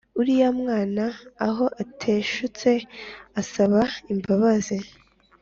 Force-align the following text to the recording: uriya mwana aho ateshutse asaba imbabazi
uriya 0.19 0.49
mwana 0.59 1.03
aho 1.47 1.65
ateshutse 1.83 2.69
asaba 3.41 3.81
imbabazi 4.13 4.77